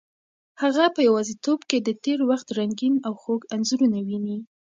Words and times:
هغه 0.61 0.85
په 0.95 0.99
یوازیتوب 1.07 1.59
کې 1.69 1.77
د 1.81 1.89
تېر 2.03 2.19
وخت 2.29 2.47
رنګین 2.59 2.95
او 3.07 3.13
خوږ 3.21 3.41
انځورونه 3.55 3.97
ویني. 4.07 4.37